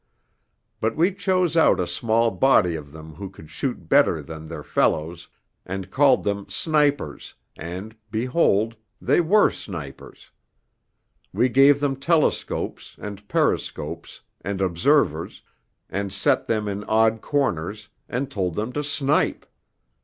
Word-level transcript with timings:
But 0.79 0.95
we 0.95 1.13
chose 1.13 1.55
out 1.55 1.79
a 1.79 1.85
small 1.85 2.31
body 2.31 2.73
of 2.73 2.91
them 2.91 3.13
who 3.13 3.29
could 3.29 3.51
shoot 3.51 3.87
better 3.87 4.19
than 4.23 4.47
their 4.47 4.63
fellows, 4.63 5.27
and 5.63 5.91
called 5.91 6.23
them 6.23 6.47
snipers, 6.49 7.35
and 7.55 7.95
behold, 8.09 8.75
they 8.99 9.21
were 9.21 9.51
snipers. 9.51 10.31
We 11.31 11.49
gave 11.49 11.79
them 11.79 11.97
telescopes, 11.97 12.95
and 12.99 13.27
periscopes, 13.27 14.21
and 14.43 14.59
observers, 14.59 15.43
and 15.87 16.11
set 16.11 16.47
them 16.47 16.67
in 16.67 16.83
odd 16.85 17.21
corners, 17.21 17.87
and 18.09 18.31
told 18.31 18.55
them 18.55 18.73
to 18.73 18.83
snipe. 18.83 19.45